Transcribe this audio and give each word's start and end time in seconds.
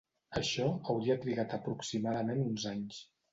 Això 0.39 0.63
hauria 0.93 1.17
trigat 1.25 1.53
aproximadament 1.59 2.43
uns 2.47 2.67
anys. 2.73 3.05